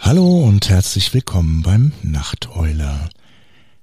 Hallo 0.00 0.44
und 0.44 0.68
herzlich 0.68 1.14
willkommen 1.14 1.62
beim 1.62 1.92
Nachteuler. 2.02 3.08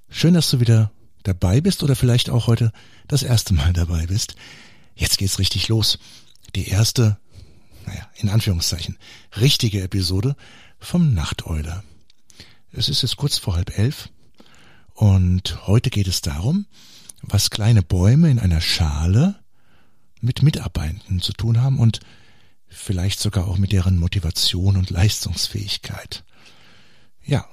Schön, 0.08 0.34
dass 0.34 0.50
du 0.50 0.60
wieder 0.60 0.92
dabei 1.24 1.60
bist 1.60 1.82
oder 1.82 1.96
vielleicht 1.96 2.30
auch 2.30 2.46
heute 2.46 2.70
das 3.08 3.24
erste 3.24 3.52
Mal 3.52 3.72
dabei 3.72 4.06
bist. 4.06 4.36
Jetzt 4.94 5.18
geht's 5.18 5.40
richtig 5.40 5.66
los. 5.66 5.98
Die 6.54 6.68
erste, 6.68 7.18
naja, 7.84 8.08
in 8.14 8.28
Anführungszeichen, 8.28 8.96
richtige 9.40 9.82
Episode 9.82 10.36
vom 10.78 11.14
Nachteuler. 11.14 11.82
Es 12.70 12.88
ist 12.88 13.02
jetzt 13.02 13.16
kurz 13.16 13.38
vor 13.38 13.56
halb 13.56 13.78
elf 13.78 14.10
und 14.92 15.66
heute 15.66 15.88
geht 15.90 16.06
es 16.06 16.20
darum, 16.20 16.66
was 17.22 17.50
kleine 17.50 17.82
Bäume 17.82 18.30
in 18.30 18.38
einer 18.38 18.60
Schale 18.60 19.42
mit 20.20 20.42
Mitarbeitenden 20.42 21.22
zu 21.22 21.32
tun 21.32 21.62
haben 21.62 21.78
und 21.78 22.00
vielleicht 22.66 23.20
sogar 23.20 23.48
auch 23.48 23.56
mit 23.56 23.72
deren 23.72 23.96
Motivation 23.96 24.76
und 24.76 24.90
Leistungsfähigkeit. 24.90 26.24
Ja, 27.24 27.46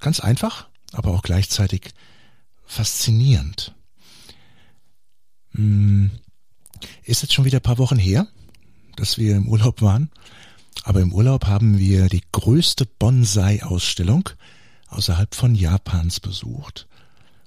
ganz 0.00 0.20
einfach, 0.20 0.68
aber 0.92 1.12
auch 1.12 1.22
gleichzeitig 1.22 1.94
faszinierend. 2.66 3.74
Hm, 5.52 6.10
ist 7.04 7.22
jetzt 7.22 7.32
schon 7.32 7.46
wieder 7.46 7.60
ein 7.60 7.62
paar 7.62 7.78
Wochen 7.78 7.98
her, 7.98 8.28
dass 8.96 9.16
wir 9.16 9.36
im 9.36 9.48
Urlaub 9.48 9.80
waren, 9.80 10.10
aber 10.84 11.00
im 11.00 11.12
Urlaub 11.12 11.46
haben 11.46 11.78
wir 11.78 12.08
die 12.08 12.22
größte 12.32 12.86
Bonsai-Ausstellung 12.86 14.30
außerhalb 14.88 15.34
von 15.34 15.54
Japans 15.54 16.20
besucht. 16.20 16.86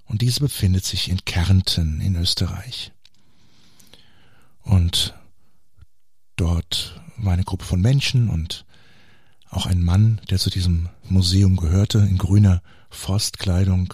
Und 0.05 0.21
diese 0.21 0.39
befindet 0.39 0.85
sich 0.85 1.09
in 1.09 1.23
Kärnten 1.23 2.01
in 2.01 2.15
Österreich. 2.15 2.91
Und 4.63 5.13
dort 6.35 6.99
war 7.17 7.33
eine 7.33 7.43
Gruppe 7.43 7.65
von 7.65 7.81
Menschen 7.81 8.29
und 8.29 8.65
auch 9.49 9.65
ein 9.65 9.81
Mann, 9.81 10.21
der 10.29 10.37
zu 10.37 10.49
diesem 10.49 10.89
Museum 11.07 11.57
gehörte, 11.57 11.99
in 11.99 12.17
grüner 12.17 12.61
Forstkleidung. 12.89 13.93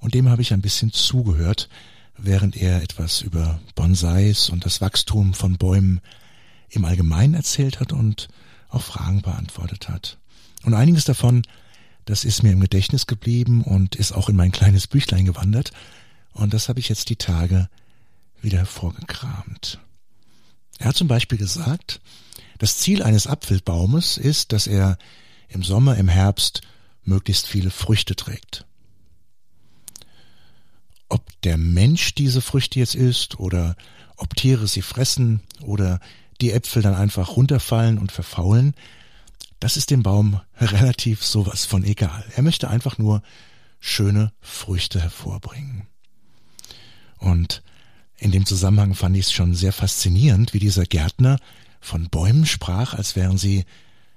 Und 0.00 0.14
dem 0.14 0.28
habe 0.28 0.42
ich 0.42 0.52
ein 0.52 0.60
bisschen 0.60 0.92
zugehört, 0.92 1.68
während 2.16 2.56
er 2.56 2.82
etwas 2.82 3.22
über 3.22 3.60
Bonsais 3.74 4.50
und 4.50 4.64
das 4.64 4.80
Wachstum 4.80 5.34
von 5.34 5.56
Bäumen 5.56 6.00
im 6.68 6.84
Allgemeinen 6.84 7.34
erzählt 7.34 7.80
hat 7.80 7.92
und 7.92 8.28
auch 8.74 8.82
Fragen 8.82 9.22
beantwortet 9.22 9.88
hat. 9.88 10.18
Und 10.64 10.74
einiges 10.74 11.04
davon, 11.04 11.42
das 12.04 12.24
ist 12.24 12.42
mir 12.42 12.52
im 12.52 12.60
Gedächtnis 12.60 13.06
geblieben 13.06 13.62
und 13.62 13.96
ist 13.96 14.12
auch 14.12 14.28
in 14.28 14.36
mein 14.36 14.52
kleines 14.52 14.86
Büchlein 14.86 15.24
gewandert. 15.24 15.72
Und 16.32 16.52
das 16.52 16.68
habe 16.68 16.80
ich 16.80 16.88
jetzt 16.88 17.08
die 17.08 17.16
Tage 17.16 17.68
wieder 18.40 18.58
hervorgekramt. 18.58 19.78
Er 20.78 20.88
hat 20.88 20.96
zum 20.96 21.08
Beispiel 21.08 21.38
gesagt, 21.38 22.00
das 22.58 22.78
Ziel 22.78 23.02
eines 23.02 23.26
Apfelbaumes 23.26 24.18
ist, 24.18 24.52
dass 24.52 24.66
er 24.66 24.98
im 25.48 25.62
Sommer, 25.62 25.96
im 25.96 26.08
Herbst 26.08 26.62
möglichst 27.04 27.46
viele 27.46 27.70
Früchte 27.70 28.16
trägt. 28.16 28.66
Ob 31.08 31.30
der 31.42 31.58
Mensch 31.58 32.14
diese 32.14 32.40
Früchte 32.40 32.78
jetzt 32.78 32.94
isst 32.94 33.38
oder 33.38 33.76
ob 34.16 34.34
Tiere 34.34 34.66
sie 34.66 34.82
fressen 34.82 35.40
oder 35.60 36.00
die 36.40 36.52
Äpfel 36.52 36.82
dann 36.82 36.94
einfach 36.94 37.36
runterfallen 37.36 37.98
und 37.98 38.12
verfaulen, 38.12 38.74
das 39.60 39.76
ist 39.76 39.90
dem 39.90 40.02
Baum 40.02 40.40
relativ 40.60 41.24
sowas 41.24 41.64
von 41.64 41.84
egal. 41.84 42.24
Er 42.36 42.42
möchte 42.42 42.68
einfach 42.68 42.98
nur 42.98 43.22
schöne 43.80 44.32
Früchte 44.40 45.00
hervorbringen. 45.00 45.86
Und 47.18 47.62
in 48.16 48.30
dem 48.30 48.46
Zusammenhang 48.46 48.94
fand 48.94 49.16
ich 49.16 49.26
es 49.26 49.32
schon 49.32 49.54
sehr 49.54 49.72
faszinierend, 49.72 50.54
wie 50.54 50.58
dieser 50.58 50.84
Gärtner 50.84 51.38
von 51.80 52.08
Bäumen 52.08 52.46
sprach, 52.46 52.94
als 52.94 53.16
wären 53.16 53.38
sie 53.38 53.64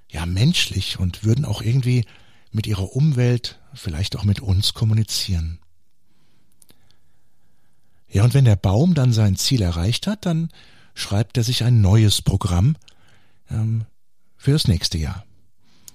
ja 0.08 0.24
menschlich 0.24 0.98
und 0.98 1.24
würden 1.24 1.44
auch 1.44 1.60
irgendwie 1.60 2.04
mit 2.50 2.66
ihrer 2.66 2.94
Umwelt, 2.94 3.58
vielleicht 3.74 4.16
auch 4.16 4.24
mit 4.24 4.40
uns 4.40 4.72
kommunizieren. 4.72 5.58
Ja, 8.10 8.24
und 8.24 8.32
wenn 8.32 8.46
der 8.46 8.56
Baum 8.56 8.94
dann 8.94 9.12
sein 9.12 9.36
Ziel 9.36 9.60
erreicht 9.60 10.06
hat, 10.06 10.24
dann 10.24 10.48
schreibt 10.98 11.36
er 11.36 11.44
sich 11.44 11.62
ein 11.62 11.80
neues 11.80 12.22
Programm 12.22 12.76
ähm, 13.50 13.84
für 14.36 14.52
das 14.52 14.66
nächste 14.66 14.98
Jahr. 14.98 15.24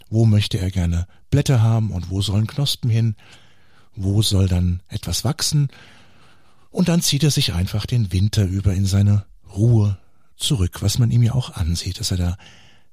Wo 0.10 0.26
möchte 0.26 0.60
er 0.60 0.72
gerne 0.72 1.08
Blätter 1.30 1.62
haben 1.62 1.92
und 1.92 2.10
wo 2.10 2.22
sollen 2.22 2.48
Knospen 2.48 2.90
hin? 2.90 3.16
Wo 3.96 4.22
soll 4.22 4.48
dann 4.48 4.82
etwas 4.88 5.26
wachsen? 5.26 5.68
Und 6.72 6.88
dann 6.88 7.02
zieht 7.02 7.24
er 7.24 7.32
sich 7.32 7.54
einfach 7.54 7.86
den 7.86 8.12
Winter 8.12 8.46
über 8.46 8.74
in 8.74 8.86
seine 8.86 9.26
Ruhe 9.54 9.98
zurück, 10.38 10.82
was 10.82 11.00
man 11.00 11.12
ihm 11.12 11.24
ja 11.24 11.34
auch 11.34 11.52
ansieht, 11.52 12.00
dass 12.00 12.12
er 12.12 12.18
da 12.18 12.38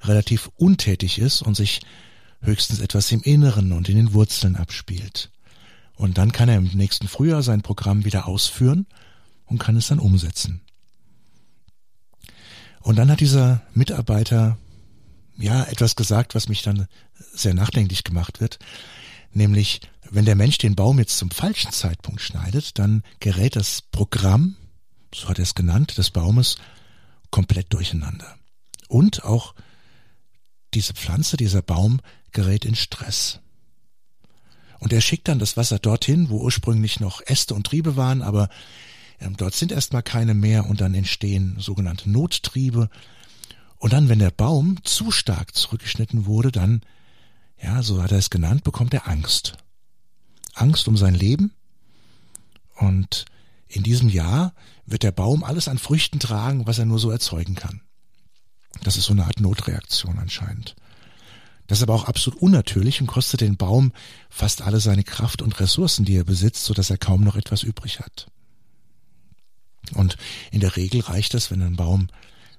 relativ 0.02 0.50
untätig 0.56 1.18
ist 1.18 1.42
und 1.42 1.54
sich 1.54 1.80
höchstens 2.40 2.80
etwas 2.80 3.12
im 3.12 3.22
Inneren 3.22 3.72
und 3.72 3.88
in 3.88 3.96
den 3.96 4.14
Wurzeln 4.14 4.56
abspielt. 4.56 5.30
Und 5.94 6.18
dann 6.18 6.32
kann 6.32 6.48
er 6.48 6.56
im 6.56 6.64
nächsten 6.64 7.06
Frühjahr 7.06 7.42
sein 7.42 7.62
Programm 7.62 8.04
wieder 8.04 8.26
ausführen 8.26 8.86
und 9.46 9.58
kann 9.58 9.76
es 9.76 9.88
dann 9.88 9.98
umsetzen. 9.98 10.62
Und 12.82 12.96
dann 12.96 13.10
hat 13.10 13.20
dieser 13.20 13.62
Mitarbeiter 13.74 14.58
ja 15.36 15.64
etwas 15.64 15.96
gesagt, 15.96 16.34
was 16.34 16.48
mich 16.48 16.62
dann 16.62 16.86
sehr 17.32 17.54
nachdenklich 17.54 18.04
gemacht 18.04 18.40
wird, 18.40 18.58
nämlich 19.32 19.80
wenn 20.10 20.24
der 20.24 20.34
Mensch 20.34 20.58
den 20.58 20.74
Baum 20.74 20.98
jetzt 20.98 21.18
zum 21.18 21.30
falschen 21.30 21.72
Zeitpunkt 21.72 22.20
schneidet, 22.20 22.78
dann 22.78 23.02
gerät 23.20 23.56
das 23.56 23.80
Programm, 23.80 24.56
so 25.14 25.28
hat 25.28 25.38
er 25.38 25.44
es 25.44 25.54
genannt, 25.54 25.98
des 25.98 26.10
Baumes 26.10 26.56
komplett 27.30 27.72
durcheinander. 27.72 28.36
Und 28.88 29.24
auch 29.24 29.54
diese 30.74 30.94
Pflanze, 30.94 31.36
dieser 31.36 31.62
Baum 31.62 32.00
gerät 32.32 32.64
in 32.64 32.74
Stress. 32.74 33.40
Und 34.80 34.92
er 34.92 35.00
schickt 35.00 35.28
dann 35.28 35.38
das 35.38 35.56
Wasser 35.56 35.78
dorthin, 35.78 36.30
wo 36.30 36.38
ursprünglich 36.38 37.00
noch 37.00 37.20
Äste 37.26 37.54
und 37.54 37.66
Triebe 37.66 37.96
waren, 37.96 38.22
aber 38.22 38.48
dort 39.36 39.54
sind 39.54 39.72
erstmal 39.72 40.02
keine 40.02 40.34
mehr 40.34 40.66
und 40.66 40.80
dann 40.80 40.94
entstehen 40.94 41.56
sogenannte 41.58 42.10
Nottriebe. 42.10 42.88
Und 43.78 43.92
dann, 43.92 44.08
wenn 44.08 44.18
der 44.18 44.30
Baum 44.30 44.82
zu 44.84 45.10
stark 45.10 45.54
zurückgeschnitten 45.54 46.26
wurde, 46.26 46.52
dann, 46.52 46.82
ja, 47.62 47.82
so 47.82 48.02
hat 48.02 48.12
er 48.12 48.18
es 48.18 48.30
genannt, 48.30 48.64
bekommt 48.64 48.94
er 48.94 49.08
Angst. 49.08 49.54
Angst 50.54 50.88
um 50.88 50.96
sein 50.96 51.14
Leben. 51.14 51.52
Und 52.76 53.26
in 53.68 53.82
diesem 53.82 54.08
Jahr 54.08 54.54
wird 54.86 55.02
der 55.02 55.12
Baum 55.12 55.44
alles 55.44 55.68
an 55.68 55.78
Früchten 55.78 56.18
tragen, 56.18 56.66
was 56.66 56.78
er 56.78 56.86
nur 56.86 56.98
so 56.98 57.10
erzeugen 57.10 57.54
kann. 57.54 57.82
Das 58.82 58.96
ist 58.96 59.04
so 59.04 59.12
eine 59.12 59.24
Art 59.24 59.40
Notreaktion 59.40 60.18
anscheinend. 60.18 60.76
Das 61.66 61.78
ist 61.78 61.82
aber 61.82 61.94
auch 61.94 62.06
absolut 62.06 62.40
unnatürlich 62.42 63.00
und 63.00 63.06
kostet 63.06 63.42
den 63.42 63.56
Baum 63.56 63.92
fast 64.28 64.62
alle 64.62 64.80
seine 64.80 65.04
Kraft 65.04 65.40
und 65.40 65.60
Ressourcen, 65.60 66.04
die 66.04 66.16
er 66.16 66.24
besitzt, 66.24 66.64
so 66.64 66.74
dass 66.74 66.90
er 66.90 66.98
kaum 66.98 67.22
noch 67.22 67.36
etwas 67.36 67.62
übrig 67.62 68.00
hat. 68.00 68.26
Und 69.94 70.16
in 70.50 70.60
der 70.60 70.76
Regel 70.76 71.00
reicht 71.00 71.34
es, 71.34 71.50
wenn 71.50 71.62
ein 71.62 71.76
Baum 71.76 72.08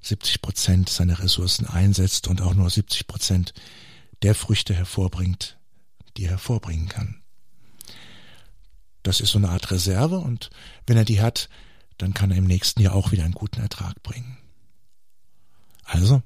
70 0.02 0.42
Prozent 0.42 0.90
seiner 0.90 1.20
Ressourcen 1.20 1.68
einsetzt 1.68 2.28
und 2.28 2.42
auch 2.42 2.54
nur 2.54 2.70
70 2.70 3.08
Prozent 3.08 3.54
der 4.22 4.36
Früchte 4.36 4.74
hervorbringt, 4.74 5.58
die 6.18 6.26
er 6.26 6.32
hervorbringen 6.32 6.90
kann. 6.90 7.22
Das 9.04 9.20
ist 9.20 9.32
so 9.32 9.40
eine 9.40 9.50
Art 9.50 9.72
Reserve 9.72 10.20
und 10.20 10.50
wenn 10.86 10.98
er 10.98 11.06
die 11.06 11.22
hat, 11.22 11.50
dann 11.98 12.14
kann 12.14 12.32
er 12.32 12.38
im 12.38 12.46
nächsten 12.46 12.82
Jahr 12.82 12.96
auch 12.96 13.12
wieder 13.12 13.24
einen 13.24 13.34
guten 13.34 13.62
Ertrag 13.62 14.02
bringen. 14.04 14.38
Also, 15.84 16.22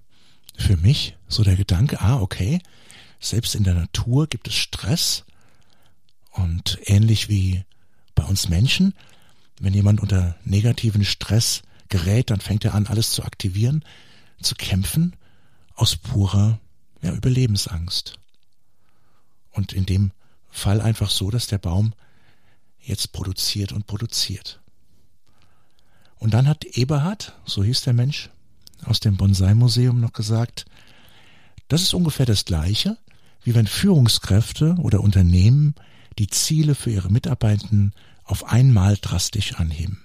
für 0.58 0.78
mich 0.78 1.18
so 1.28 1.44
der 1.44 1.56
Gedanke, 1.56 2.00
ah, 2.02 2.20
okay, 2.20 2.62
selbst 3.20 3.56
in 3.56 3.64
der 3.64 3.74
Natur 3.74 4.28
gibt 4.28 4.48
es 4.48 4.54
Stress 4.54 5.26
und 6.32 6.80
ähnlich 6.84 7.30
wie 7.30 7.64
bei 8.14 8.24
uns 8.24 8.50
Menschen, 8.50 8.94
wenn 9.60 9.74
jemand 9.74 10.02
unter 10.02 10.36
negativen 10.44 11.06
Stress 11.06 11.62
gerät, 11.90 12.30
dann 12.30 12.40
fängt 12.40 12.66
er 12.66 12.74
an, 12.74 12.88
alles 12.88 13.12
zu 13.12 13.24
aktivieren, 13.24 13.84
zu 14.42 14.56
kämpfen, 14.56 15.16
aus 15.76 15.96
purer 15.96 16.60
ja, 17.02 17.14
Überlebensangst. 17.14 18.20
Und 19.52 19.74
in 19.74 19.86
dem 19.86 20.12
Fall 20.50 20.82
einfach 20.82 21.10
so, 21.10 21.32
dass 21.32 21.48
der 21.48 21.58
Baum 21.58 21.94
jetzt 22.82 23.14
produziert 23.14 23.72
und 23.72 23.88
produziert. 23.88 24.60
Und 26.18 26.34
dann 26.34 26.48
hat 26.48 26.66
Eberhard, 26.66 27.34
so 27.46 27.64
hieß 27.64 27.82
der 27.82 27.94
Mensch, 27.94 28.30
aus 28.84 29.00
dem 29.00 29.18
Bonsai-Museum 29.18 30.00
noch 30.00 30.14
gesagt, 30.14 30.66
das 31.68 31.82
ist 31.82 31.94
ungefähr 31.94 32.26
das 32.26 32.46
Gleiche, 32.46 32.98
wie 33.44 33.56
wenn 33.56 33.68
Führungskräfte 33.68 34.76
oder 34.82 35.02
Unternehmen 35.02 35.76
die 36.18 36.28
Ziele 36.28 36.76
für 36.76 36.92
ihre 36.92 37.10
Mitarbeitenden 37.10 37.94
auf 38.26 38.46
einmal 38.46 38.98
drastisch 38.98 39.56
anheben. 39.56 40.04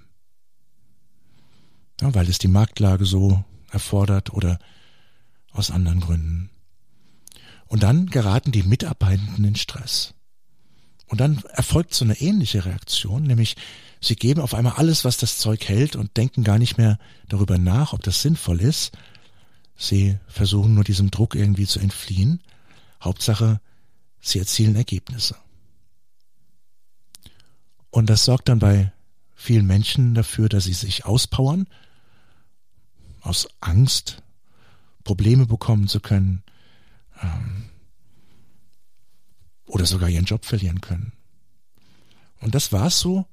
Ja, 2.01 2.15
weil 2.15 2.29
es 2.29 2.39
die 2.39 2.49
Marktlage 2.49 3.05
so 3.05 3.45
erfordert 3.71 4.33
oder 4.33 4.59
aus 5.53 5.71
anderen 5.71 6.01
Gründen. 6.01 6.51
Und 7.67 7.83
dann 7.83 8.07
geraten 8.07 8.53
die 8.53 8.63
Mitarbeitenden 8.63 9.45
in 9.45 9.57
Stress. 9.57 10.15
Und 11.07 11.21
dann 11.21 11.43
erfolgt 11.55 11.93
so 11.95 12.05
eine 12.05 12.21
ähnliche 12.21 12.65
Reaktion, 12.65 13.25
nämlich 13.25 13.57
sie 14.01 14.17
geben 14.17 14.41
auf 14.41 14.55
einmal 14.55 14.75
alles, 14.75 15.05
was 15.05 15.17
das 15.17 15.39
Zeug 15.39 15.69
hält 15.69 15.97
und 15.97 16.17
denken 16.17 16.45
gar 16.45 16.59
nicht 16.59 16.79
mehr 16.79 16.99
darüber 17.29 17.59
nach, 17.59 17.93
ob 17.93 18.03
das 18.03 18.23
sinnvoll 18.23 18.61
ist. 18.61 18.93
Sie 19.77 20.19
versuchen 20.29 20.75
nur 20.75 20.85
diesem 20.85 21.11
Druck 21.11 21.35
irgendwie 21.35 21.67
zu 21.67 21.81
entfliehen. 21.81 22.43
Hauptsache, 23.03 23.61
sie 24.21 24.39
erzielen 24.39 24.77
Ergebnisse. 24.77 25.37
Und 27.91 28.09
das 28.09 28.25
sorgt 28.25 28.49
dann 28.49 28.59
bei 28.59 28.93
vielen 29.35 29.67
Menschen 29.67 30.15
dafür, 30.15 30.49
dass 30.49 30.65
sie 30.65 30.73
sich 30.73 31.05
auspowern, 31.05 31.67
aus 33.21 33.49
Angst, 33.61 34.23
Probleme 35.05 35.47
bekommen 35.47 35.89
zu 35.89 36.01
können, 36.01 36.43
ähm, 37.23 37.65
oder 39.67 39.87
sogar 39.87 40.09
ihren 40.09 40.25
Job 40.25 40.45
verlieren 40.45 40.81
können. 40.81 41.13
Und 42.41 42.55
das 42.55 42.73
war 42.73 42.91
so, 42.91 43.27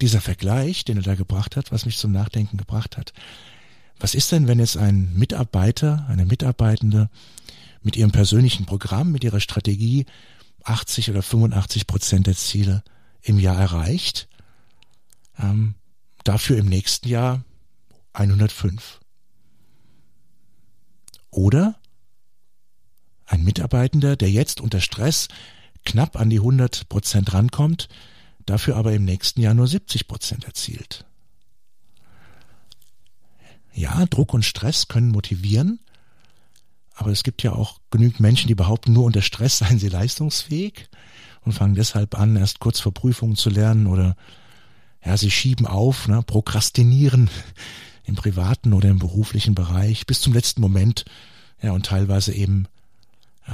dieser 0.00 0.20
Vergleich, 0.20 0.84
den 0.84 0.98
er 0.98 1.02
da 1.02 1.14
gebracht 1.14 1.56
hat, 1.56 1.72
was 1.72 1.86
mich 1.86 1.98
zum 1.98 2.12
Nachdenken 2.12 2.56
gebracht 2.56 2.96
hat. 2.96 3.12
Was 3.98 4.14
ist 4.14 4.30
denn, 4.30 4.46
wenn 4.46 4.60
jetzt 4.60 4.76
ein 4.76 5.12
Mitarbeiter, 5.14 6.06
eine 6.08 6.24
Mitarbeitende 6.24 7.10
mit 7.82 7.96
ihrem 7.96 8.12
persönlichen 8.12 8.64
Programm, 8.64 9.10
mit 9.10 9.24
ihrer 9.24 9.40
Strategie 9.40 10.06
80 10.62 11.10
oder 11.10 11.22
85 11.22 11.86
Prozent 11.86 12.26
der 12.26 12.36
Ziele 12.36 12.84
im 13.28 13.38
Jahr 13.38 13.56
erreicht, 13.56 14.28
ähm, 15.38 15.74
dafür 16.24 16.58
im 16.58 16.66
nächsten 16.66 17.08
Jahr 17.08 17.44
105. 18.12 19.00
Oder 21.30 21.78
ein 23.26 23.44
Mitarbeitender, 23.44 24.16
der 24.16 24.30
jetzt 24.30 24.60
unter 24.60 24.80
Stress 24.80 25.28
knapp 25.84 26.16
an 26.16 26.30
die 26.30 26.38
100 26.38 26.88
Prozent 26.88 27.32
rankommt, 27.34 27.88
dafür 28.46 28.76
aber 28.76 28.92
im 28.94 29.04
nächsten 29.04 29.40
Jahr 29.42 29.54
nur 29.54 29.68
70 29.68 30.08
Prozent 30.08 30.44
erzielt. 30.44 31.04
Ja, 33.74 34.06
Druck 34.06 34.34
und 34.34 34.44
Stress 34.44 34.88
können 34.88 35.10
motivieren, 35.10 35.78
aber 36.94 37.12
es 37.12 37.22
gibt 37.22 37.42
ja 37.42 37.52
auch 37.52 37.78
genügend 37.90 38.18
Menschen, 38.20 38.48
die 38.48 38.54
behaupten, 38.54 38.92
nur 38.92 39.04
unter 39.04 39.22
Stress 39.22 39.58
seien 39.58 39.78
sie 39.78 39.88
leistungsfähig 39.88 40.88
und 41.48 41.54
fangen 41.54 41.74
deshalb 41.74 42.18
an, 42.18 42.36
erst 42.36 42.60
kurz 42.60 42.78
vor 42.78 42.92
Prüfungen 42.92 43.36
zu 43.36 43.48
lernen 43.48 43.86
oder 43.86 44.16
ja, 45.04 45.16
sie 45.16 45.30
schieben 45.30 45.66
auf, 45.66 46.06
ne, 46.06 46.22
prokrastinieren 46.22 47.30
im 48.04 48.14
privaten 48.14 48.74
oder 48.74 48.90
im 48.90 48.98
beruflichen 48.98 49.54
Bereich 49.54 50.06
bis 50.06 50.20
zum 50.20 50.34
letzten 50.34 50.60
Moment, 50.60 51.04
ja, 51.62 51.72
und 51.72 51.86
teilweise 51.86 52.34
eben 52.34 52.66
äh, 53.46 53.52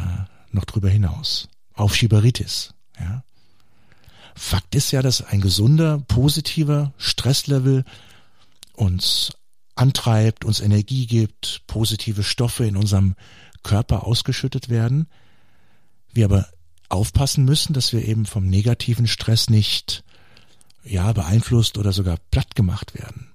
noch 0.51 0.65
drüber 0.65 0.89
hinaus. 0.89 1.49
Aufschieberitis, 1.75 2.75
ja. 2.99 3.23
Fakt 4.35 4.75
ist 4.75 4.91
ja, 4.91 5.01
dass 5.01 5.23
ein 5.23 5.41
gesunder, 5.41 6.01
positiver 6.09 6.93
Stresslevel 6.99 7.85
uns 8.73 9.33
antreibt, 9.77 10.45
uns 10.45 10.59
Energie 10.59 11.07
gibt, 11.07 11.63
positive 11.69 12.25
Stoffe 12.25 12.67
in 12.67 12.77
unserem 12.77 13.15
Körper 13.63 14.05
ausgeschüttet 14.05 14.69
werden. 14.69 15.07
Wir 16.13 16.25
aber 16.25 16.49
aufpassen 16.89 17.45
müssen, 17.45 17.73
dass 17.73 17.93
wir 17.93 18.05
eben 18.05 18.27
vom 18.27 18.47
negativen 18.47 19.07
Stress 19.07 19.51
nicht 19.51 20.05
ja 20.85 21.13
beeinflusst 21.13 21.79
oder 21.79 21.93
sogar 21.93 22.19
platt 22.31 22.55
gemacht 22.55 22.95
werden. 22.95 23.29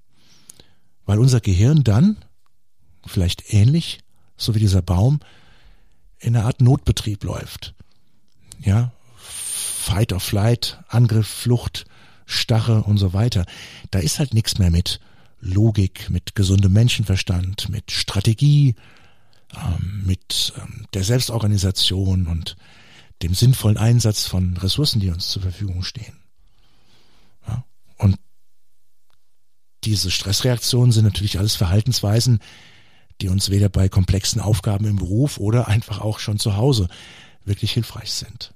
Weil 1.05 1.19
unser 1.19 1.41
Gehirn 1.41 1.83
dann 1.83 2.17
vielleicht 3.05 3.53
ähnlich, 3.53 3.99
so 4.37 4.55
wie 4.55 4.59
dieser 4.59 4.81
Baum, 4.81 5.19
in 6.19 6.35
einer 6.35 6.45
Art 6.45 6.61
Notbetrieb 6.61 7.23
läuft. 7.23 7.73
Ja, 8.59 8.91
Fight 9.17 10.13
or 10.13 10.19
Flight, 10.19 10.83
Angriff, 10.87 11.27
Flucht, 11.27 11.85
Stache 12.25 12.83
und 12.83 12.97
so 12.97 13.13
weiter. 13.13 13.45
Da 13.89 13.99
ist 13.99 14.19
halt 14.19 14.33
nichts 14.33 14.59
mehr 14.59 14.69
mit 14.69 14.99
Logik, 15.41 16.09
mit 16.09 16.35
gesundem 16.35 16.73
Menschenverstand, 16.73 17.69
mit 17.69 17.91
Strategie, 17.91 18.75
ähm, 19.55 20.03
mit 20.05 20.53
ähm, 20.57 20.85
der 20.93 21.03
Selbstorganisation 21.03 22.27
und 22.27 22.55
dem 23.21 23.33
sinnvollen 23.33 23.77
Einsatz 23.77 24.25
von 24.25 24.55
Ressourcen, 24.57 24.99
die 24.99 25.09
uns 25.09 25.29
zur 25.29 25.41
Verfügung 25.41 25.83
stehen. 25.83 26.17
Ja, 27.47 27.65
und 27.97 28.17
diese 29.83 30.11
Stressreaktionen 30.11 30.91
sind 30.91 31.05
natürlich 31.05 31.37
alles 31.37 31.55
Verhaltensweisen, 31.55 32.39
die 33.21 33.29
uns 33.29 33.49
weder 33.49 33.69
bei 33.69 33.89
komplexen 33.89 34.41
Aufgaben 34.41 34.85
im 34.85 34.95
Beruf 34.95 35.37
oder 35.37 35.67
einfach 35.67 35.99
auch 35.99 36.19
schon 36.19 36.39
zu 36.39 36.55
Hause 36.55 36.87
wirklich 37.43 37.73
hilfreich 37.73 38.11
sind. 38.11 38.53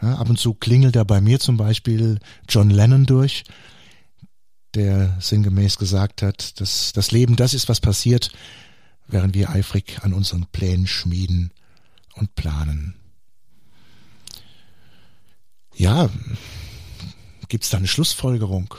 Ja, 0.00 0.16
ab 0.16 0.28
und 0.28 0.38
zu 0.38 0.54
klingelt 0.54 0.96
da 0.96 1.04
bei 1.04 1.20
mir 1.20 1.40
zum 1.40 1.56
Beispiel 1.56 2.18
John 2.48 2.70
Lennon 2.70 3.06
durch, 3.06 3.44
der 4.74 5.16
sinngemäß 5.20 5.78
gesagt 5.78 6.22
hat, 6.22 6.60
dass 6.60 6.92
das 6.92 7.10
Leben 7.10 7.36
das 7.36 7.54
ist, 7.54 7.68
was 7.68 7.80
passiert, 7.80 8.30
während 9.06 9.34
wir 9.34 9.50
eifrig 9.50 10.00
an 10.02 10.12
unseren 10.12 10.46
Plänen 10.46 10.86
schmieden 10.86 11.52
und 12.14 12.34
planen. 12.34 12.94
Ja, 15.74 16.10
gibt's 17.48 17.70
da 17.70 17.78
eine 17.78 17.88
Schlussfolgerung? 17.88 18.74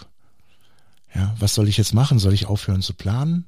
Ja, 1.14 1.36
was 1.40 1.54
soll 1.54 1.68
ich 1.68 1.78
jetzt 1.78 1.94
machen? 1.94 2.20
Soll 2.20 2.34
ich 2.34 2.46
aufhören 2.46 2.82
zu 2.82 2.94
planen? 2.94 3.48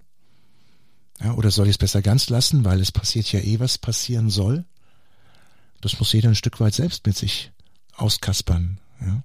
Ja, 1.22 1.34
oder 1.34 1.52
soll 1.52 1.68
ich 1.68 1.76
es 1.76 1.78
besser 1.78 2.02
ganz 2.02 2.30
lassen, 2.30 2.66
weil 2.66 2.80
es 2.82 2.92
passiert 2.92 3.32
ja 3.32 3.40
eh, 3.40 3.60
was 3.60 3.78
passieren 3.78 4.30
soll? 4.30 4.66
Das 5.82 6.00
muss 6.00 6.14
jeder 6.14 6.30
ein 6.30 6.36
Stück 6.36 6.60
weit 6.60 6.74
selbst 6.74 7.06
mit 7.06 7.16
sich 7.18 7.52
auskaspern. 7.96 8.80
Ja. 9.02 9.24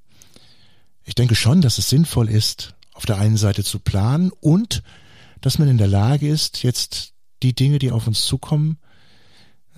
Ich 1.04 1.14
denke 1.14 1.34
schon, 1.34 1.60
dass 1.60 1.78
es 1.78 1.88
sinnvoll 1.88 2.28
ist, 2.28 2.74
auf 2.92 3.06
der 3.06 3.18
einen 3.18 3.36
Seite 3.36 3.64
zu 3.64 3.78
planen 3.78 4.30
und 4.40 4.82
dass 5.40 5.58
man 5.58 5.68
in 5.68 5.78
der 5.78 5.88
Lage 5.88 6.28
ist, 6.28 6.62
jetzt 6.62 7.14
die 7.42 7.54
Dinge, 7.54 7.78
die 7.78 7.90
auf 7.90 8.06
uns 8.06 8.24
zukommen 8.26 8.78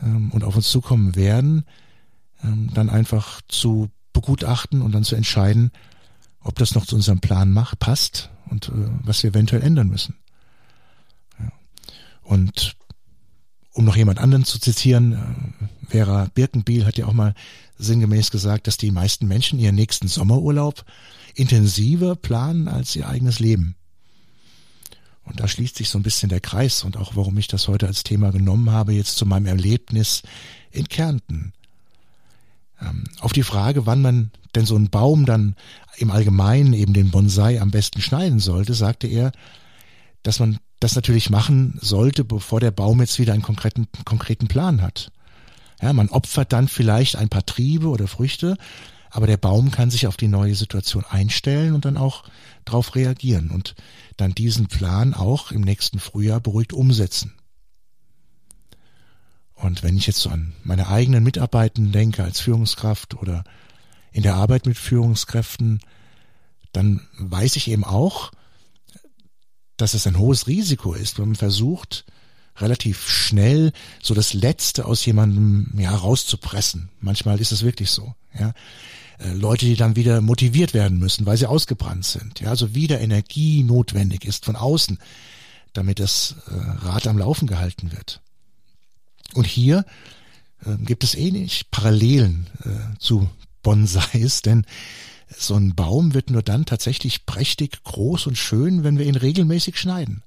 und 0.02 0.44
auf 0.44 0.56
uns 0.56 0.70
zukommen 0.70 1.14
werden, 1.16 1.64
ähm, 2.43 2.70
dann 2.75 2.90
einfach 2.90 3.40
zu 3.49 3.90
begutachten 4.12 4.82
und 4.82 4.93
dann 4.93 5.04
zu 5.04 5.16
entscheiden, 5.16 5.70
ob 6.40 6.56
das 6.56 6.75
noch 6.75 6.87
zu 6.87 6.96
unserem 6.96 7.20
Plan 7.20 7.52
macht, 7.52 7.78
passt 7.78 8.31
und 8.50 8.69
äh, 8.69 8.72
was 9.02 9.22
wir 9.22 9.31
eventuell 9.31 9.62
ändern 9.62 9.88
müssen. 9.88 10.16
Ja. 11.38 11.52
Und 12.22 12.76
um 13.75 13.84
noch 13.84 13.96
jemand 13.96 14.19
anderen 14.19 14.44
zu 14.44 14.58
zitieren, 14.58 15.12
äh, 15.12 15.87
Vera 15.88 16.29
Birkenbiel 16.34 16.84
hat 16.84 16.98
ja 16.98 17.06
auch 17.06 17.12
mal 17.12 17.34
sinngemäß 17.79 18.31
gesagt, 18.31 18.67
dass 18.67 18.76
die 18.76 18.91
meisten 18.91 19.26
Menschen 19.26 19.58
ihren 19.58 19.74
nächsten 19.74 20.08
Sommerurlaub 20.08 20.84
intensiver 21.34 22.17
planen 22.17 22.69
als 22.69 22.94
ihr 22.96 23.08
eigenes 23.08 23.41
Leben. 23.41 23.76
Und 25.24 25.41
da 25.41 25.46
schließt 25.46 25.76
sich 25.76 25.88
so 25.88 25.98
ein 25.98 26.02
bisschen 26.02 26.29
der 26.29 26.41
Kreis 26.41 26.82
und 26.82 26.96
auch 26.96 27.14
warum 27.14 27.38
ich 27.38 27.46
das 27.46 27.69
heute 27.69 27.86
als 27.86 28.02
Thema 28.02 28.32
genommen 28.32 28.70
habe, 28.70 28.93
jetzt 28.93 29.17
zu 29.17 29.26
meinem 29.26 29.46
Erlebnis 29.46 30.22
in 30.70 30.88
Kärnten. 30.88 31.52
Ähm, 32.81 33.05
auf 33.20 33.32
die 33.32 33.44
Frage, 33.44 33.86
wann 33.86 34.02
man 34.02 34.31
denn 34.55 34.67
so 34.67 34.74
einen 34.74 34.91
Baum 34.91 35.24
dann 35.24 35.56
im 35.96 36.10
Allgemeinen 36.10 36.72
eben 36.72 36.93
den 36.93 37.10
Bonsai 37.10 37.60
am 37.60 37.70
besten 37.70 38.00
schneiden 38.00 38.41
sollte, 38.41 38.74
sagte 38.74 39.06
er, 39.06 39.32
dass 40.22 40.41
man 40.41 40.58
das 40.81 40.96
natürlich 40.96 41.31
machen 41.31 41.79
sollte, 41.81 42.24
bevor 42.24 42.60
der 42.60 42.72
Baum 42.72 43.00
jetzt 43.00 43.19
wieder 43.19 43.32
einen 43.32 43.43
konkreten, 43.43 43.86
konkreten 44.05 44.48
Plan 44.48 44.82
hat. 44.82 45.12
Ja, 45.81 45.93
man 45.93 46.08
opfert 46.08 46.52
dann 46.52 46.69
vielleicht 46.69 47.17
ein 47.17 47.29
paar 47.29 47.46
Triebe 47.46 47.88
oder 47.88 48.08
Früchte, 48.08 48.56
aber 49.12 49.26
der 49.26 49.36
Baum 49.36 49.70
kann 49.70 49.90
sich 49.90 50.06
auf 50.06 50.16
die 50.16 50.26
neue 50.26 50.54
Situation 50.54 51.04
einstellen 51.04 51.74
und 51.74 51.84
dann 51.84 51.98
auch 51.98 52.24
darauf 52.64 52.94
reagieren 52.94 53.50
und 53.50 53.74
dann 54.16 54.34
diesen 54.34 54.69
Plan 54.69 55.12
auch 55.12 55.52
im 55.52 55.60
nächsten 55.60 56.00
Frühjahr 56.00 56.40
beruhigt 56.40 56.72
umsetzen. 56.72 57.34
Und 59.54 59.82
wenn 59.82 59.98
ich 59.98 60.06
jetzt 60.06 60.20
so 60.20 60.31
an 60.31 60.54
meine 60.64 60.88
eigenen 60.88 61.22
Mitarbeitenden 61.22 61.92
denke 61.92 62.24
als 62.24 62.40
Führungskraft 62.40 63.14
oder 63.14 63.44
in 64.12 64.22
der 64.22 64.34
Arbeit 64.34 64.64
mit 64.64 64.78
Führungskräften, 64.78 65.81
dann 66.72 67.06
weiß 67.19 67.56
ich 67.56 67.70
eben 67.70 67.84
auch, 67.84 68.32
dass 69.76 69.92
es 69.92 70.06
ein 70.06 70.19
hohes 70.19 70.46
Risiko 70.46 70.94
ist, 70.94 71.19
wenn 71.19 71.28
man 71.28 71.36
versucht, 71.36 72.06
relativ 72.56 73.10
schnell 73.10 73.72
so 74.02 74.14
das 74.14 74.32
Letzte 74.32 74.86
aus 74.86 75.04
jemandem 75.04 75.70
ja 75.78 75.94
rauszupressen. 75.94 76.88
Manchmal 77.00 77.40
ist 77.40 77.52
es 77.52 77.62
wirklich 77.62 77.90
so. 77.90 78.14
Ja. 78.38 78.54
Äh, 79.19 79.32
Leute, 79.32 79.66
die 79.66 79.76
dann 79.76 79.96
wieder 79.96 80.20
motiviert 80.20 80.74
werden 80.74 80.98
müssen, 80.98 81.26
weil 81.26 81.36
sie 81.36 81.48
ausgebrannt 81.48 82.04
sind. 82.04 82.40
Ja, 82.40 82.50
also 82.50 82.74
wieder 82.74 83.00
Energie 83.00 83.62
notwendig 83.62 84.24
ist 84.24 84.44
von 84.44 84.56
außen, 84.56 84.98
damit 85.72 85.98
das 85.98 86.36
äh, 86.48 86.54
Rad 86.86 87.06
am 87.06 87.19
Laufen 87.19 87.46
gehalten 87.46 87.92
wird. 87.92 88.20
Und 89.34 89.46
hier 89.46 89.84
äh, 90.64 90.76
gibt 90.78 91.04
es 91.04 91.14
ähnlich 91.14 91.70
Parallelen 91.70 92.46
äh, 92.64 92.98
zu 92.98 93.28
Bonsais, 93.62 94.42
denn 94.42 94.66
so 95.34 95.54
ein 95.54 95.74
Baum 95.74 96.14
wird 96.14 96.31
nur 96.31 96.42
dann 96.42 96.66
tatsächlich 96.66 97.24
prächtig, 97.24 97.82
groß 97.84 98.26
und 98.26 98.36
schön, 98.36 98.84
wenn 98.84 98.98
wir 98.98 99.06
ihn 99.06 99.16
regelmäßig 99.16 99.78
schneiden. 99.78 100.22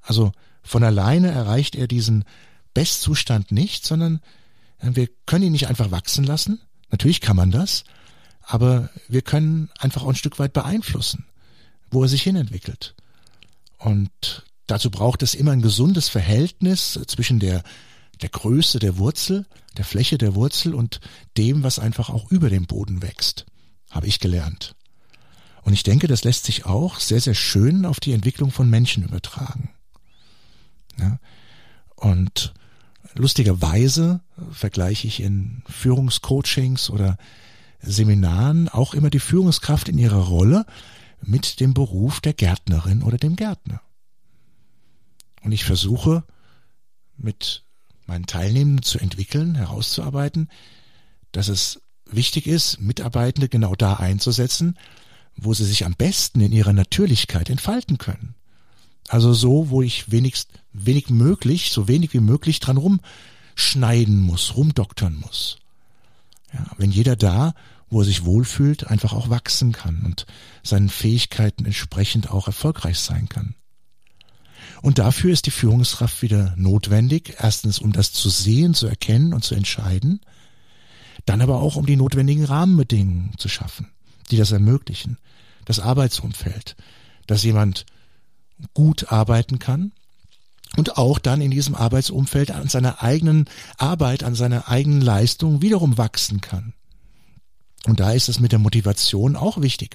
Also 0.00 0.32
von 0.62 0.82
alleine 0.82 1.30
erreicht 1.30 1.74
er 1.74 1.86
diesen 1.86 2.24
Bestzustand 2.72 3.52
nicht, 3.52 3.84
sondern 3.84 4.20
wir 4.80 5.08
können 5.26 5.44
ihn 5.44 5.52
nicht 5.52 5.68
einfach 5.68 5.90
wachsen 5.90 6.24
lassen. 6.24 6.60
Natürlich 6.90 7.20
kann 7.20 7.36
man 7.36 7.50
das, 7.50 7.84
aber 8.42 8.90
wir 9.08 9.22
können 9.22 9.70
einfach 9.78 10.02
auch 10.02 10.08
ein 10.08 10.16
Stück 10.16 10.38
weit 10.38 10.52
beeinflussen, 10.52 11.26
wo 11.90 12.02
er 12.02 12.08
sich 12.08 12.22
hinentwickelt. 12.22 12.94
Und 13.78 14.44
dazu 14.66 14.90
braucht 14.90 15.22
es 15.22 15.34
immer 15.34 15.52
ein 15.52 15.62
gesundes 15.62 16.08
Verhältnis 16.08 16.98
zwischen 17.06 17.40
der, 17.40 17.62
der 18.22 18.28
Größe 18.28 18.78
der 18.78 18.98
Wurzel, 18.98 19.46
der 19.76 19.84
Fläche 19.84 20.16
der 20.16 20.34
Wurzel 20.34 20.74
und 20.74 21.00
dem, 21.36 21.62
was 21.62 21.78
einfach 21.78 22.08
auch 22.08 22.30
über 22.30 22.48
dem 22.48 22.66
Boden 22.66 23.02
wächst, 23.02 23.46
habe 23.90 24.06
ich 24.06 24.20
gelernt. 24.20 24.74
Und 25.62 25.72
ich 25.72 25.82
denke, 25.82 26.06
das 26.06 26.22
lässt 26.22 26.44
sich 26.44 26.64
auch 26.64 27.00
sehr, 27.00 27.20
sehr 27.20 27.34
schön 27.34 27.84
auf 27.84 27.98
die 27.98 28.12
Entwicklung 28.12 28.52
von 28.52 28.70
Menschen 28.70 29.02
übertragen. 29.02 29.70
Ja? 30.98 31.18
Und 31.96 32.54
lustigerweise 33.16 34.20
vergleiche 34.50 35.06
ich 35.06 35.20
in 35.20 35.62
Führungscoachings 35.68 36.90
oder 36.90 37.16
Seminaren 37.80 38.68
auch 38.68 38.94
immer 38.94 39.10
die 39.10 39.20
Führungskraft 39.20 39.88
in 39.88 39.98
ihrer 39.98 40.24
Rolle 40.26 40.66
mit 41.22 41.60
dem 41.60 41.74
Beruf 41.74 42.20
der 42.20 42.32
Gärtnerin 42.32 43.02
oder 43.02 43.18
dem 43.18 43.36
Gärtner. 43.36 43.80
Und 45.42 45.52
ich 45.52 45.64
versuche 45.64 46.24
mit 47.16 47.64
meinen 48.06 48.26
Teilnehmenden 48.26 48.82
zu 48.82 48.98
entwickeln, 48.98 49.54
herauszuarbeiten, 49.54 50.48
dass 51.32 51.48
es 51.48 51.80
wichtig 52.10 52.46
ist, 52.46 52.80
Mitarbeitende 52.80 53.48
genau 53.48 53.74
da 53.74 53.94
einzusetzen, 53.94 54.78
wo 55.36 55.54
sie 55.54 55.64
sich 55.64 55.84
am 55.84 55.94
besten 55.94 56.40
in 56.40 56.52
ihrer 56.52 56.72
Natürlichkeit 56.72 57.50
entfalten 57.50 57.98
können. 57.98 58.34
Also 59.08 59.32
so, 59.32 59.70
wo 59.70 59.82
ich 59.82 60.10
wenigst, 60.10 60.50
wenig 60.72 61.10
möglich, 61.10 61.70
so 61.70 61.88
wenig 61.88 62.12
wie 62.12 62.20
möglich 62.20 62.60
dran 62.60 62.76
rumschneiden 62.76 64.20
muss, 64.20 64.56
rumdoktern 64.56 65.16
muss. 65.16 65.58
Ja, 66.52 66.66
wenn 66.78 66.90
jeder 66.90 67.16
da, 67.16 67.54
wo 67.88 68.00
er 68.00 68.04
sich 68.04 68.24
wohlfühlt, 68.24 68.88
einfach 68.88 69.12
auch 69.12 69.30
wachsen 69.30 69.72
kann 69.72 70.02
und 70.04 70.26
seinen 70.62 70.88
Fähigkeiten 70.88 71.64
entsprechend 71.64 72.30
auch 72.30 72.46
erfolgreich 72.46 72.98
sein 72.98 73.28
kann. 73.28 73.54
Und 74.82 74.98
dafür 74.98 75.32
ist 75.32 75.46
die 75.46 75.52
Führungskraft 75.52 76.22
wieder 76.22 76.54
notwendig, 76.56 77.36
erstens 77.38 77.78
um 77.78 77.92
das 77.92 78.12
zu 78.12 78.28
sehen, 78.28 78.74
zu 78.74 78.86
erkennen 78.86 79.32
und 79.32 79.44
zu 79.44 79.54
entscheiden, 79.54 80.20
dann 81.24 81.40
aber 81.40 81.60
auch 81.60 81.76
um 81.76 81.86
die 81.86 81.96
notwendigen 81.96 82.44
Rahmenbedingungen 82.44 83.32
zu 83.38 83.48
schaffen, 83.48 83.90
die 84.30 84.36
das 84.36 84.52
ermöglichen. 84.52 85.18
Das 85.64 85.80
Arbeitsumfeld, 85.80 86.76
dass 87.26 87.42
jemand 87.42 87.86
gut 88.74 89.12
arbeiten 89.12 89.58
kann 89.58 89.92
und 90.76 90.96
auch 90.98 91.18
dann 91.18 91.40
in 91.40 91.50
diesem 91.50 91.74
Arbeitsumfeld 91.74 92.50
an 92.50 92.68
seiner 92.68 93.02
eigenen 93.02 93.46
Arbeit, 93.78 94.22
an 94.22 94.34
seiner 94.34 94.68
eigenen 94.68 95.00
Leistung 95.00 95.62
wiederum 95.62 95.98
wachsen 95.98 96.40
kann. 96.40 96.74
Und 97.86 98.00
da 98.00 98.12
ist 98.12 98.28
es 98.28 98.40
mit 98.40 98.52
der 98.52 98.58
Motivation 98.58 99.36
auch 99.36 99.60
wichtig. 99.60 99.94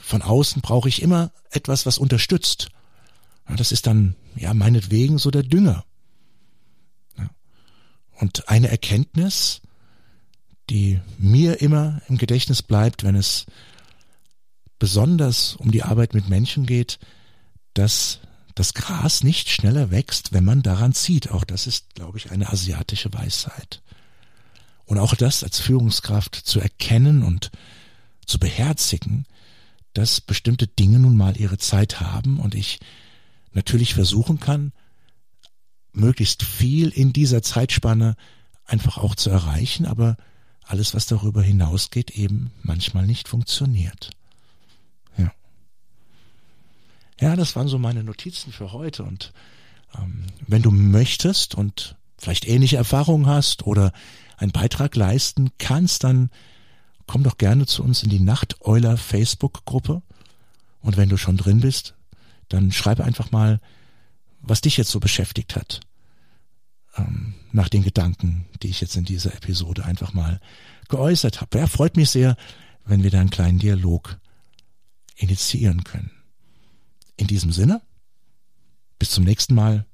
Von 0.00 0.22
außen 0.22 0.62
brauche 0.62 0.88
ich 0.88 1.00
immer 1.00 1.30
etwas, 1.50 1.86
was 1.86 1.98
unterstützt. 1.98 2.70
Das 3.56 3.72
ist 3.72 3.86
dann, 3.86 4.16
ja, 4.34 4.52
meinetwegen 4.54 5.18
so 5.18 5.30
der 5.30 5.42
Dünger. 5.42 5.84
Und 8.18 8.48
eine 8.48 8.68
Erkenntnis, 8.68 9.60
die 10.70 11.00
mir 11.18 11.60
immer 11.60 12.00
im 12.08 12.16
Gedächtnis 12.16 12.62
bleibt, 12.62 13.04
wenn 13.04 13.16
es 13.16 13.46
besonders 14.78 15.56
um 15.56 15.70
die 15.70 15.82
Arbeit 15.82 16.14
mit 16.14 16.28
Menschen 16.28 16.66
geht, 16.66 16.98
dass 17.74 18.20
das 18.54 18.74
Gras 18.74 19.24
nicht 19.24 19.50
schneller 19.50 19.90
wächst, 19.90 20.32
wenn 20.32 20.44
man 20.44 20.62
daran 20.62 20.92
zieht. 20.92 21.30
Auch 21.30 21.44
das 21.44 21.66
ist, 21.66 21.94
glaube 21.94 22.18
ich, 22.18 22.30
eine 22.30 22.50
asiatische 22.50 23.12
Weisheit. 23.12 23.82
Und 24.84 24.98
auch 24.98 25.14
das 25.14 25.42
als 25.42 25.58
Führungskraft 25.58 26.34
zu 26.34 26.60
erkennen 26.60 27.22
und 27.22 27.50
zu 28.26 28.38
beherzigen, 28.38 29.26
dass 29.92 30.20
bestimmte 30.20 30.66
Dinge 30.66 30.98
nun 30.98 31.16
mal 31.16 31.36
ihre 31.36 31.58
Zeit 31.58 32.00
haben 32.00 32.38
und 32.38 32.54
ich 32.54 32.80
natürlich 33.52 33.94
versuchen 33.94 34.40
kann, 34.40 34.72
möglichst 35.92 36.42
viel 36.42 36.88
in 36.88 37.12
dieser 37.12 37.42
Zeitspanne 37.42 38.16
einfach 38.66 38.98
auch 38.98 39.14
zu 39.14 39.30
erreichen, 39.30 39.86
aber 39.86 40.16
alles, 40.62 40.94
was 40.94 41.06
darüber 41.06 41.42
hinausgeht, 41.42 42.12
eben 42.12 42.50
manchmal 42.62 43.06
nicht 43.06 43.28
funktioniert. 43.28 44.10
Ja, 47.20 47.36
das 47.36 47.54
waren 47.56 47.68
so 47.68 47.78
meine 47.78 48.04
Notizen 48.04 48.52
für 48.52 48.72
heute. 48.72 49.04
Und 49.04 49.32
ähm, 49.96 50.26
wenn 50.46 50.62
du 50.62 50.70
möchtest 50.70 51.54
und 51.54 51.96
vielleicht 52.18 52.46
ähnliche 52.46 52.76
Erfahrungen 52.76 53.26
hast 53.26 53.66
oder 53.66 53.92
einen 54.36 54.52
Beitrag 54.52 54.96
leisten 54.96 55.50
kannst, 55.58 56.04
dann 56.04 56.30
komm 57.06 57.22
doch 57.22 57.38
gerne 57.38 57.66
zu 57.66 57.82
uns 57.82 58.02
in 58.02 58.10
die 58.10 58.20
Nachteuler 58.20 58.96
Facebook-Gruppe. 58.96 60.02
Und 60.80 60.96
wenn 60.96 61.08
du 61.08 61.16
schon 61.16 61.36
drin 61.36 61.60
bist, 61.60 61.94
dann 62.48 62.72
schreib 62.72 63.00
einfach 63.00 63.30
mal, 63.30 63.60
was 64.40 64.60
dich 64.60 64.76
jetzt 64.76 64.90
so 64.90 65.00
beschäftigt 65.00 65.56
hat. 65.56 65.80
Ähm, 66.96 67.34
nach 67.52 67.68
den 67.68 67.82
Gedanken, 67.82 68.46
die 68.62 68.68
ich 68.68 68.80
jetzt 68.80 68.96
in 68.96 69.04
dieser 69.04 69.34
Episode 69.34 69.84
einfach 69.84 70.12
mal 70.12 70.40
geäußert 70.88 71.40
habe. 71.40 71.58
Ja, 71.58 71.66
freut 71.66 71.96
mich 71.96 72.10
sehr, 72.10 72.36
wenn 72.84 73.02
wir 73.02 73.10
da 73.10 73.20
einen 73.20 73.30
kleinen 73.30 73.58
Dialog 73.58 74.18
initiieren 75.16 75.84
können. 75.84 76.10
In 77.16 77.26
diesem 77.26 77.52
Sinne, 77.52 77.80
bis 78.98 79.10
zum 79.10 79.24
nächsten 79.24 79.54
Mal, 79.54 79.86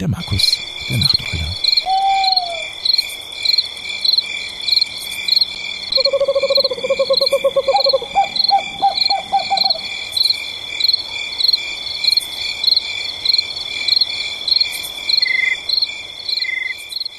der 0.00 0.08
Markus, 0.08 0.58
der 0.88 0.98
Nachteule. 0.98 1.67